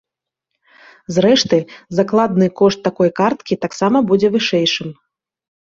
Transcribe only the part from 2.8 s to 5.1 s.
такой карткі таксама будзе вышэйшым.